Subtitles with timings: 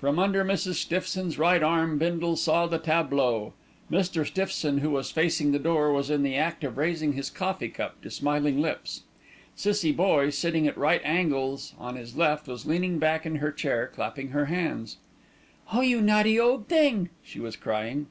[0.00, 0.74] From under Mrs.
[0.74, 3.54] Stiffson's right arm Bindle saw the tableau.
[3.90, 4.24] Mr.
[4.24, 8.00] Stiffson, who was facing the door, was in the act of raising his coffee cup
[8.02, 9.02] to smiling lips.
[9.56, 13.90] Cissie Boye, sitting at right angles on his left, was leaning back in her chair
[13.92, 14.98] clapping her hands.
[15.72, 18.06] "Oh, you naughty old thing!" she was crying.